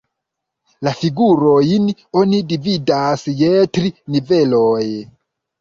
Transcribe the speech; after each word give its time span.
La 0.87 0.93
figurojn 1.01 1.85
oni 2.23 2.39
dividas 2.53 3.29
je 3.43 3.53
tri 3.79 3.93
niveloj. 4.17 4.83